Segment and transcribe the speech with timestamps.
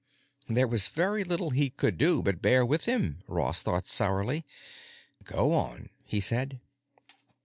[0.49, 4.47] There was very little he could do but bear with him, Ross thought sourly.
[5.23, 6.59] "Go on," he said.